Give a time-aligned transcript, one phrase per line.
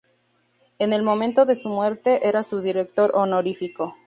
[0.79, 3.93] En el momento de su muerte era su director honorífico.